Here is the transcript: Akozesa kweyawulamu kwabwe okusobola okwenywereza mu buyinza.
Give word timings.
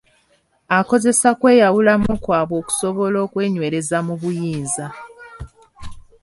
Akozesa 0.79 1.29
kweyawulamu 1.39 2.11
kwabwe 2.23 2.55
okusobola 2.61 3.17
okwenywereza 3.25 3.97
mu 4.07 4.13
buyinza. 4.21 4.85